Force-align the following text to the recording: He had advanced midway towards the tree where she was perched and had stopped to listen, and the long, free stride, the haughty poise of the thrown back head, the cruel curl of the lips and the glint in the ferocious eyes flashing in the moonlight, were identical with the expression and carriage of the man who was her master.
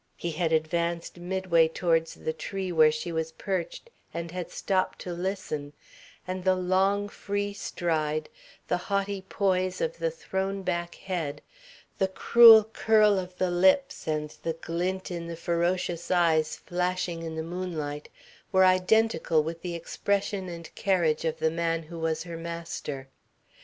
He 0.17 0.31
had 0.31 0.51
advanced 0.51 1.17
midway 1.19 1.67
towards 1.67 2.15
the 2.15 2.33
tree 2.33 2.71
where 2.71 2.91
she 2.91 3.11
was 3.11 3.33
perched 3.33 3.91
and 4.15 4.31
had 4.31 4.49
stopped 4.49 4.97
to 5.01 5.13
listen, 5.13 5.73
and 6.27 6.43
the 6.43 6.55
long, 6.55 7.07
free 7.07 7.53
stride, 7.53 8.27
the 8.67 8.77
haughty 8.89 9.21
poise 9.21 9.79
of 9.79 9.99
the 9.99 10.09
thrown 10.09 10.63
back 10.63 10.95
head, 10.95 11.39
the 11.99 12.07
cruel 12.07 12.63
curl 12.63 13.19
of 13.19 13.37
the 13.37 13.51
lips 13.51 14.07
and 14.07 14.31
the 14.41 14.53
glint 14.53 15.11
in 15.11 15.27
the 15.27 15.37
ferocious 15.37 16.09
eyes 16.09 16.55
flashing 16.55 17.21
in 17.21 17.35
the 17.35 17.43
moonlight, 17.43 18.09
were 18.51 18.65
identical 18.65 19.43
with 19.43 19.61
the 19.61 19.75
expression 19.75 20.49
and 20.49 20.73
carriage 20.73 21.25
of 21.25 21.37
the 21.37 21.51
man 21.51 21.83
who 21.83 21.99
was 21.99 22.23
her 22.23 22.37
master. 22.37 23.07